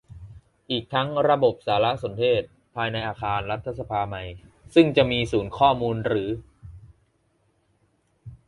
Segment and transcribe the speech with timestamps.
[0.71, 2.41] อีกทั้งระบบสารสนเทศ
[2.75, 4.23] ภายในอาคารรัฐสภาใหม่
[4.75, 6.29] ซึ่งจะมีศูนย์ข้อมูลหรือ